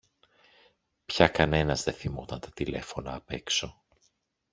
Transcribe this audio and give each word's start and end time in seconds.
Πια 1.05 1.27
κανένας 1.27 1.83
δε 1.83 1.91
θυμόταν 1.91 2.39
τα 2.39 2.49
τηλέφωνα 2.53 3.15
απ’ 3.15 3.31
έξω 3.31 3.83